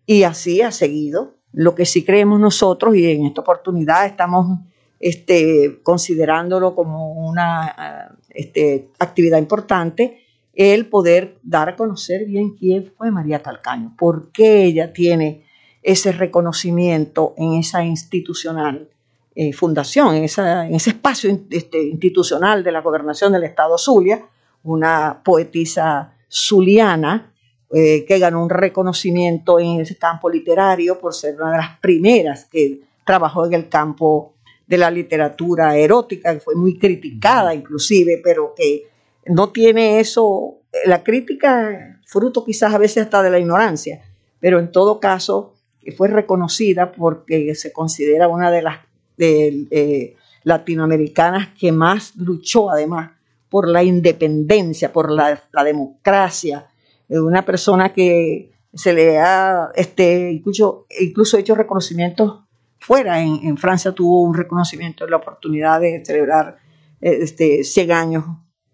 [0.05, 4.59] Y así ha seguido lo que sí creemos nosotros, y en esta oportunidad estamos
[4.99, 13.11] este, considerándolo como una este, actividad importante, el poder dar a conocer bien quién fue
[13.11, 15.45] María Calcaño, por qué ella tiene
[15.81, 18.89] ese reconocimiento en esa institucional
[19.35, 24.25] eh, fundación, en, en, ese espacio este, institucional de la gobernación del Estado Zulia,
[24.63, 27.31] una poetisa zuliana
[27.71, 32.45] eh, que ganó un reconocimiento en ese campo literario por ser una de las primeras
[32.45, 34.33] que trabajó en el campo
[34.65, 38.87] de la literatura erótica, que fue muy criticada inclusive, pero que
[39.27, 44.01] no tiene eso, la crítica, fruto quizás a veces hasta de la ignorancia,
[44.39, 45.53] pero en todo caso
[45.95, 48.79] fue reconocida porque se considera una de las
[49.19, 53.11] eh, latinoamericanas que más luchó además
[53.49, 56.67] por la independencia, por la, la democracia,
[57.09, 62.41] una persona que se le ha este, incluso, incluso hecho reconocimientos
[62.79, 63.21] fuera.
[63.21, 66.57] En, Francia tuvo un reconocimiento de la oportunidad de celebrar
[67.01, 68.25] eh, este, 100 años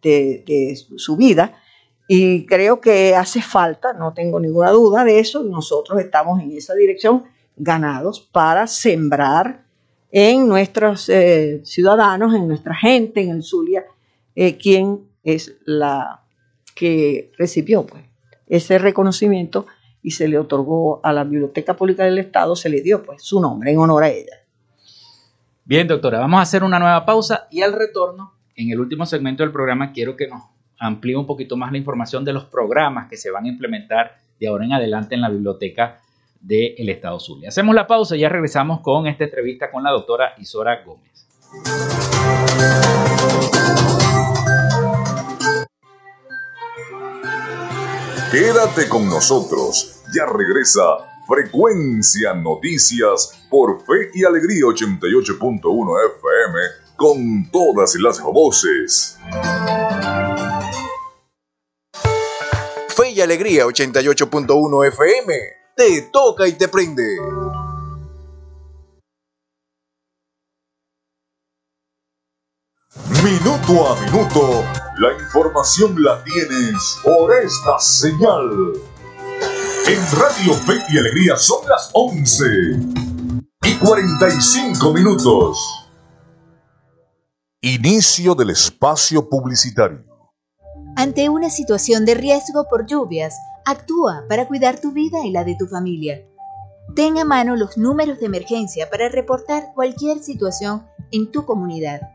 [0.02, 1.54] de, su vida.
[2.08, 6.76] Y creo que hace falta, no tengo ninguna duda de eso, nosotros estamos en esa
[6.76, 7.24] dirección
[7.56, 9.66] ganados para sembrar
[10.12, 13.86] en nuestros eh, ciudadanos, en nuestra gente, en el Zulia,
[14.36, 16.22] eh, quién es la
[16.76, 18.04] que recibió pues,
[18.48, 19.66] ese reconocimiento
[20.02, 23.41] y se le otorgó a la Biblioteca Pública del Estado, se le dio pues su
[23.41, 24.43] nombre en honor a ella.
[25.64, 29.41] Bien, doctora, vamos a hacer una nueva pausa y al retorno, en el último segmento
[29.41, 30.43] del programa, quiero que nos
[30.78, 34.48] amplíe un poquito más la información de los programas que se van a implementar de
[34.48, 36.02] ahora en adelante en la Biblioteca
[36.39, 37.50] del Estado Zulia.
[37.50, 41.28] Hacemos la pausa y ya regresamos con esta entrevista con la doctora Isora Gómez.
[48.38, 50.02] Quédate con nosotros.
[50.14, 50.82] Ya regresa
[51.26, 56.60] Frecuencia Noticias por Fe y Alegría 88.1 FM
[56.98, 59.18] con todas las voces.
[62.90, 65.34] Fe y Alegría 88.1 FM.
[65.78, 67.06] Te toca y te prende.
[73.26, 74.64] Minuto a minuto,
[75.00, 78.74] la información la tienes por esta señal.
[79.88, 82.46] En Radio Fe Alegría son las 11
[83.64, 85.58] y 45 minutos.
[87.62, 90.06] Inicio del espacio publicitario.
[90.96, 95.56] Ante una situación de riesgo por lluvias, actúa para cuidar tu vida y la de
[95.58, 96.24] tu familia.
[96.96, 102.14] Ten a mano los números de emergencia para reportar cualquier situación en tu comunidad.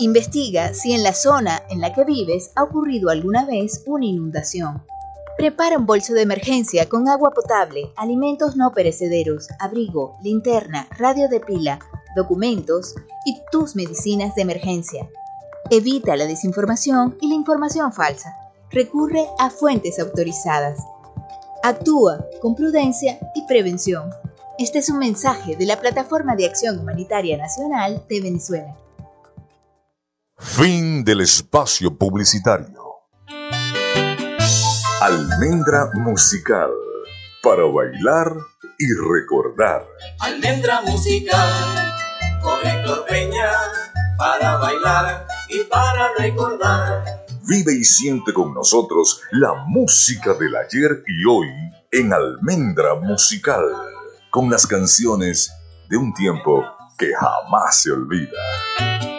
[0.00, 4.84] Investiga si en la zona en la que vives ha ocurrido alguna vez una inundación.
[5.36, 11.40] Prepara un bolso de emergencia con agua potable, alimentos no perecederos, abrigo, linterna, radio de
[11.40, 11.80] pila,
[12.14, 12.94] documentos
[13.24, 15.08] y tus medicinas de emergencia.
[15.68, 18.36] Evita la desinformación y la información falsa.
[18.70, 20.78] Recurre a fuentes autorizadas.
[21.64, 24.10] Actúa con prudencia y prevención.
[24.60, 28.76] Este es un mensaje de la Plataforma de Acción Humanitaria Nacional de Venezuela.
[30.40, 32.80] Fin del espacio publicitario.
[35.00, 36.70] Almendra musical
[37.42, 38.36] para bailar
[38.78, 39.84] y recordar.
[40.20, 41.50] Almendra musical
[42.40, 43.50] con Héctor Peña
[44.16, 47.26] para bailar y para recordar.
[47.42, 51.48] Vive y siente con nosotros la música del ayer y hoy
[51.90, 53.64] en Almendra Musical,
[54.30, 55.50] con las canciones
[55.88, 56.64] de un tiempo
[56.96, 59.17] que jamás se olvida.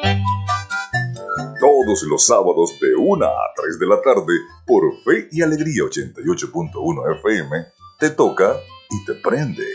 [1.60, 4.34] Todos los sábados de 1 a 3 de la tarde
[4.66, 7.66] por Fe y Alegría 88.1 FM,
[8.00, 8.56] te toca
[8.90, 9.66] y te prende.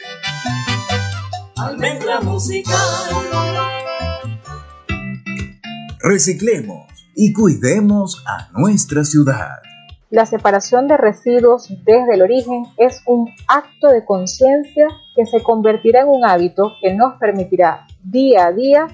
[1.57, 2.79] Almendra musical.
[6.01, 9.59] Reciclemos y cuidemos a nuestra ciudad.
[10.09, 16.01] La separación de residuos desde el origen es un acto de conciencia que se convertirá
[16.01, 18.87] en un hábito que nos permitirá día a día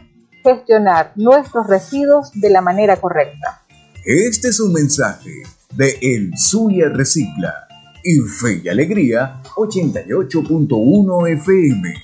[0.43, 3.62] gestionar nuestros residuos de la manera correcta.
[4.05, 5.30] Este es un mensaje
[5.74, 7.68] de El Zulia Recicla
[8.03, 11.95] y Fe y Alegría 88.1 FM.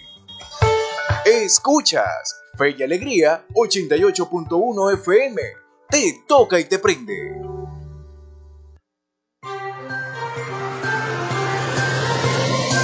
[1.24, 5.43] Escuchas Fe y Alegría 88.1 FM.
[5.89, 7.56] Te toca y te prende.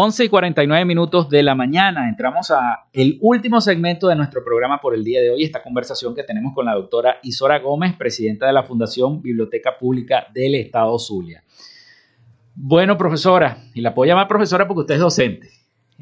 [0.00, 2.08] Once y 49 minutos de la mañana.
[2.08, 6.14] Entramos a el último segmento de nuestro programa por el día de hoy, esta conversación
[6.14, 10.96] que tenemos con la doctora Isora Gómez, presidenta de la Fundación Biblioteca Pública del Estado
[11.00, 11.42] Zulia.
[12.54, 15.50] Bueno, profesora, y la puedo llamar profesora porque usted es docente.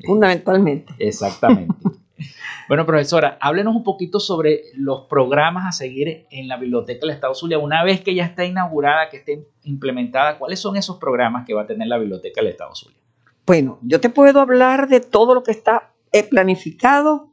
[0.04, 0.92] Fundamentalmente.
[0.98, 1.74] Exactamente.
[2.68, 7.34] bueno, profesora, háblenos un poquito sobre los programas a seguir en la Biblioteca del Estado
[7.34, 7.58] Zulia.
[7.58, 11.62] Una vez que ya está inaugurada, que esté implementada, ¿cuáles son esos programas que va
[11.62, 13.05] a tener la Biblioteca del Estado Zulia?
[13.46, 15.92] Bueno, yo te puedo hablar de todo lo que está
[16.30, 17.30] planificado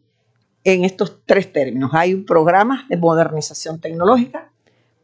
[0.64, 1.90] en estos tres términos.
[1.94, 4.52] Hay programas de modernización tecnológica,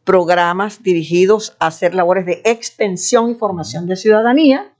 [0.04, 4.72] programas dirigidos a hacer labores de extensión y formación de ciudadanía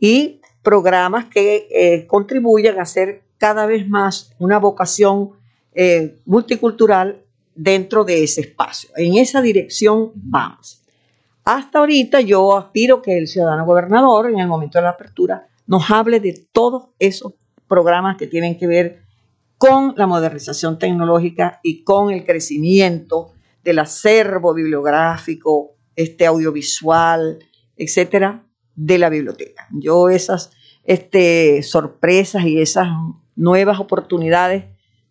[0.00, 5.32] y programas que eh, contribuyan a hacer cada vez más una vocación
[5.74, 7.22] eh, multicultural
[7.54, 8.88] dentro de ese espacio.
[8.96, 10.82] En esa dirección vamos.
[11.44, 15.90] Hasta ahorita yo aspiro que el ciudadano gobernador, en el momento de la apertura, nos
[15.90, 17.34] hable de todos esos
[17.68, 19.02] programas que tienen que ver
[19.58, 27.38] con la modernización tecnológica y con el crecimiento del acervo bibliográfico, este audiovisual,
[27.76, 29.68] etcétera, de la biblioteca.
[29.72, 30.52] Yo esas
[30.84, 32.88] este, sorpresas y esas
[33.36, 34.64] nuevas oportunidades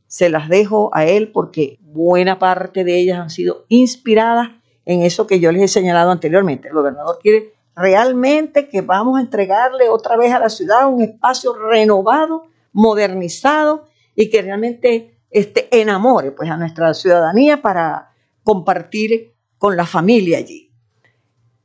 [0.08, 4.50] se las dejo a él porque buena parte de ellas han sido inspiradas
[4.86, 6.70] en eso que yo les he señalado anteriormente.
[6.70, 11.54] El gobernador quiere realmente que vamos a entregarle otra vez a la ciudad un espacio
[11.54, 18.12] renovado, modernizado y que realmente este, enamore pues, a nuestra ciudadanía para
[18.44, 20.72] compartir con la familia allí.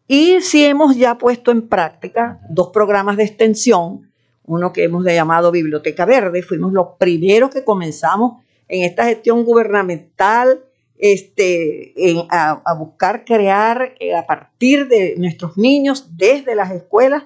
[0.07, 4.13] Y sí hemos ya puesto en práctica dos programas de extensión,
[4.45, 10.63] uno que hemos llamado Biblioteca Verde, fuimos los primeros que comenzamos en esta gestión gubernamental
[10.99, 11.95] este,
[12.31, 17.25] a, buscar crear eh, a partir de nuestros niños desde las escuelas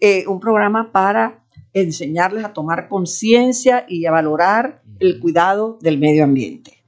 [0.00, 6.24] eh, un programa para enseñarles a tomar conciencia y a valorar el cuidado del medio
[6.24, 6.82] ambiente.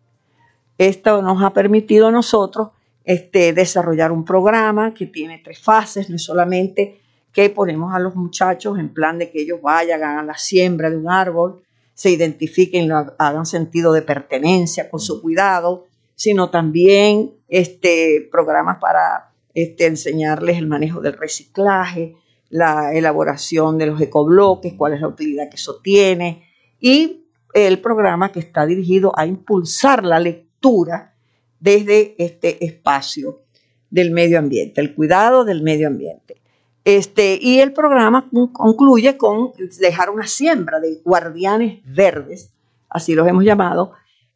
[0.78, 2.68] Esto nos ha permitido a nosotros
[3.04, 7.00] este, desarrollar un programa que tiene tres fases, no es solamente
[7.32, 10.96] que ponemos a los muchachos en plan de que ellos vayan, a la siembra de
[10.96, 11.62] un árbol,
[11.94, 15.87] se identifiquen, hagan sentido de pertenencia con su cuidado,
[16.18, 22.16] sino también este, programas para este, enseñarles el manejo del reciclaje,
[22.50, 26.42] la elaboración de los ecobloques, cuál es la utilidad que eso tiene,
[26.80, 31.14] y el programa que está dirigido a impulsar la lectura
[31.60, 33.42] desde este espacio
[33.88, 36.42] del medio ambiente, el cuidado del medio ambiente.
[36.82, 42.50] Este, y el programa concluye con dejar una siembra de guardianes verdes,
[42.88, 43.92] así los hemos llamado,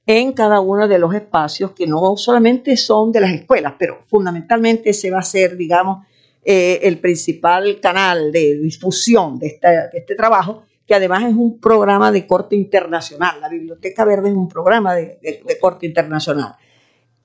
[0.06, 4.92] en cada uno de los espacios que no solamente son de las escuelas, pero fundamentalmente
[4.92, 6.06] se va a hacer, digamos,
[6.44, 9.60] eh, el principal canal de difusión de,
[9.92, 13.40] este trabajo, que además es un programa de corte internacional.
[13.40, 16.56] La Biblioteca Verde es un programa de, de corte internacional.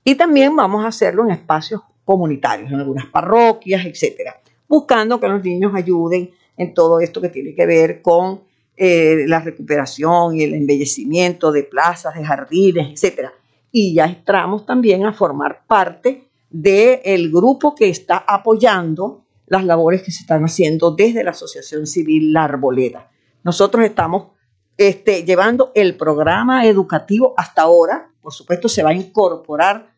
[0.04, 5.42] Y también vamos a hacerlo en espacios comunitarios, en algunas parroquias, etcétera, buscando que los
[5.42, 8.47] niños ayuden en todo esto que tiene que ver con
[8.80, 13.30] eh, la recuperación y el embellecimiento de plazas, de jardines, etc.
[13.72, 20.12] Y ya entramos también a formar parte del grupo que está apoyando las labores que
[20.12, 23.10] se están haciendo desde la Asociación Civil La Arboleda.
[23.42, 24.28] Nosotros estamos
[24.76, 29.90] este, llevando el programa educativo hasta ahora, por supuesto se va a incorporar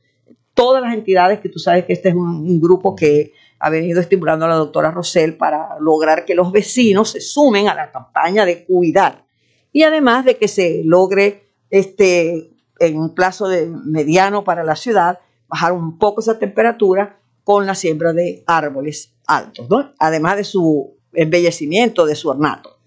[0.55, 4.47] todas las entidades que tú sabes que este es un grupo que ha venido estimulando
[4.47, 8.65] a la doctora Rosell para lograr que los vecinos se sumen a la campaña de
[8.65, 9.27] cuidar
[9.71, 15.21] y además de que se logre este, en un plazo de mediano para la ciudad
[15.47, 22.07] bajar un poco esa temperatura con la siembra de árboles altos, además de su embellecimiento,
[22.07, 22.79] de su ornato.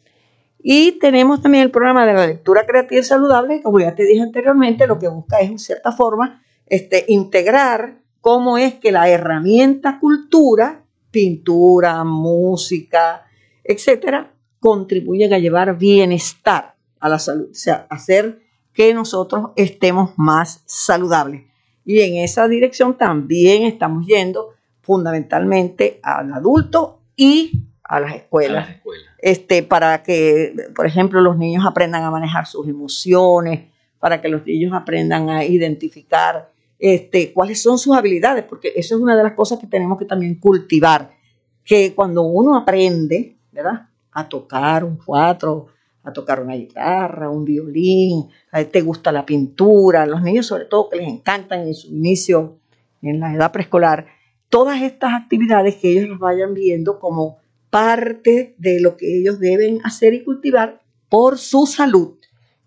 [0.60, 4.22] Y tenemos también el programa de la lectura creativa y saludable, como ya te dije
[4.22, 10.00] anteriormente, lo que busca es en cierta forma este, integrar cómo es que la herramienta
[10.00, 13.26] cultura, pintura, música,
[13.66, 18.40] etcétera, contribuyen a llevar bienestar a la salud, o sea, hacer
[18.72, 21.44] que nosotros estemos más saludables.
[21.84, 28.70] Y en esa dirección también estamos yendo fundamentalmente al adulto y a las escuelas,
[29.18, 33.68] Este, para que, por ejemplo, los niños aprendan a manejar sus emociones,
[34.00, 39.02] para que los niños aprendan a identificar este, cuáles son sus habilidades, porque eso es
[39.02, 41.12] una de las cosas que tenemos que también cultivar,
[41.64, 43.90] que cuando uno aprende, ¿verdad?
[44.12, 45.68] A tocar un cuatro,
[46.04, 50.90] a tocar una guitarra, un violín, a te gusta la pintura, los niños sobre todo
[50.90, 52.58] que les encantan en su inicio,
[53.02, 54.08] en la edad preescolar,
[54.50, 57.38] todas estas actividades que ellos nos vayan viendo como
[57.70, 62.18] parte de lo que ellos deben hacer y cultivar por su salud,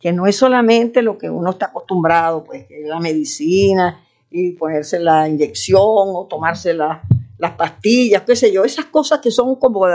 [0.01, 4.99] que no es solamente lo que uno está acostumbrado, pues que la medicina y ponerse
[4.99, 9.87] la inyección o tomarse las pastillas, qué sé yo, esas cosas que son como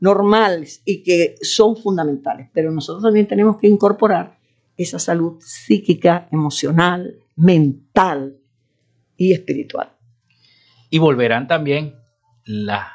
[0.00, 2.48] normales y que son fundamentales.
[2.52, 4.38] Pero nosotros también tenemos que incorporar
[4.76, 8.36] esa salud psíquica, emocional, mental
[9.16, 9.92] y espiritual.
[10.90, 11.94] Y volverán también
[12.44, 12.86] las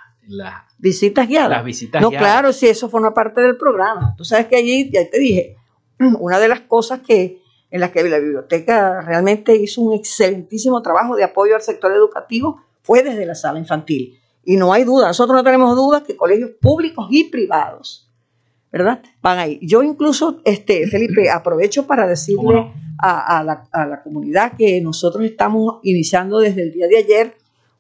[0.78, 1.50] visitas guiadas.
[1.50, 4.14] Las visitas no, claro, si eso forma parte del programa.
[4.18, 5.56] Tú sabes que allí, ya te dije,
[6.20, 7.42] una de las cosas que
[7.72, 12.62] en las que la biblioteca realmente hizo un excelentísimo trabajo de apoyo al sector educativo,
[12.82, 14.20] fue desde la sala infantil.
[14.44, 18.10] Y no hay duda, nosotros no tenemos dudas que colegios públicos y privados,
[18.72, 19.02] ¿verdad?
[19.22, 19.60] Van ahí.
[19.62, 26.64] Yo incluso, este, Felipe, aprovecho para decirle a, la, comunidad que nosotros estamos iniciando desde
[26.64, 27.36] el día de ayer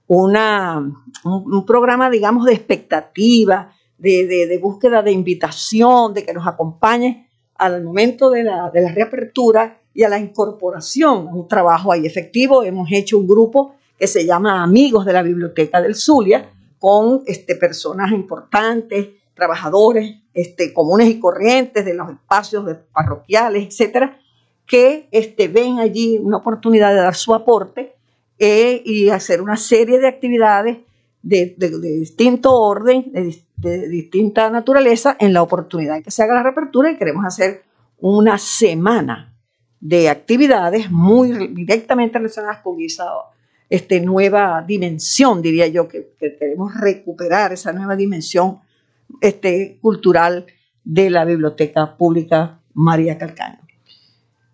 [0.05, 0.93] una,
[1.23, 7.28] un, programa, digamos, de expectativa, de, de, de búsqueda de invitación, de que nos acompañe
[7.59, 12.05] al momento de la, de la reapertura y a la incorporación a un trabajo ahí
[12.05, 16.49] efectivo, hemos hecho un grupo que se llama Amigos de la Biblioteca del Zulia,
[16.79, 24.17] con este, personas importantes, trabajadores este, comunes y corrientes de los espacios de parroquiales, etcétera,
[24.65, 27.93] que este, ven allí una oportunidad de dar su aporte
[28.37, 30.77] eh, y hacer una serie de actividades
[31.21, 31.55] de,
[31.99, 36.97] distinto orden, de, de, distinta naturaleza, en la oportunidad que se haga la reapertura y
[36.97, 37.63] queremos hacer
[37.99, 39.35] una semana
[39.79, 43.05] de actividades muy directamente relacionadas con esa
[43.69, 48.59] este, nueva dimensión, diría yo, que, queremos recuperar esa nueva dimensión
[49.21, 50.47] este, cultural
[50.83, 53.59] de la Biblioteca Pública María Calcaño.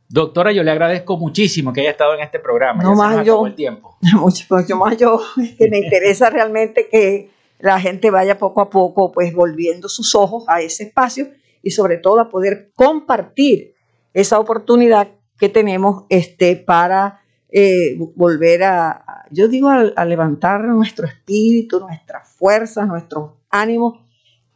[0.07, 2.83] Doctora, yo le agradezco muchísimo que haya estado en este programa.
[2.83, 3.97] No más yo, el tiempo.
[4.13, 5.19] Mucho, más yo,
[5.57, 10.43] que me interesa realmente que la gente vaya poco a poco, pues volviendo sus ojos
[10.47, 11.29] a ese espacio
[11.63, 13.73] y sobre todo a poder compartir
[14.13, 21.79] esa oportunidad que tenemos este, para eh, volver a, yo digo, a, levantar nuestro espíritu,
[21.79, 23.99] nuestras fuerzas, nuestros ánimos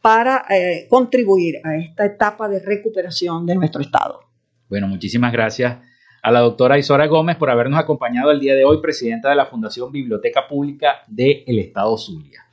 [0.01, 4.28] para eh, contribuir a esta etapa de recuperación de nuestro Estado.
[4.69, 5.79] Bueno, muchísimas gracias
[6.21, 9.47] a la doctora Isora Gómez por habernos acompañado el día de hoy, presidenta de la
[9.47, 12.45] Fundación Biblioteca Pública del Estado Zulia.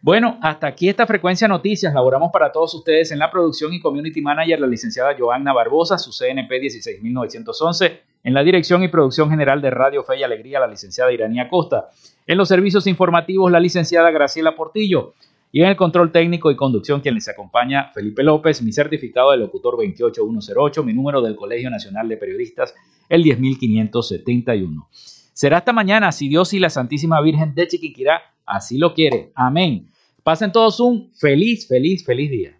[0.00, 1.92] Bueno, hasta aquí esta frecuencia noticias.
[1.92, 6.12] Laboramos para todos ustedes en la producción y community manager, la licenciada Joanna Barbosa, su
[6.12, 11.10] CNP 16911, en la dirección y producción general de Radio Fe y Alegría, la licenciada
[11.10, 11.88] Iranía Costa,
[12.24, 15.14] en los servicios informativos, la licenciada Graciela Portillo,
[15.50, 19.38] y en el control técnico y conducción, quien les acompaña, Felipe López, mi certificado de
[19.38, 22.74] locutor 28108, mi número del Colegio Nacional de Periodistas,
[23.08, 24.88] el 10571.
[25.32, 29.30] Será hasta mañana, si Dios y la Santísima Virgen de Chiquiquirá así lo quiere.
[29.34, 29.90] Amén.
[30.22, 32.58] Pasen todos un feliz, feliz, feliz día.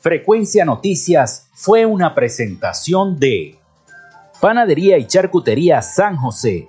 [0.00, 3.58] Frecuencia Noticias fue una presentación de
[4.40, 6.68] Panadería y Charcutería San José.